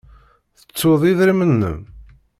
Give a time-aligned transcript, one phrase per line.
[0.59, 1.77] Tettud idrimen-nnem?